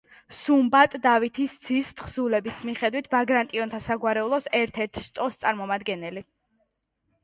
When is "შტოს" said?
5.09-5.43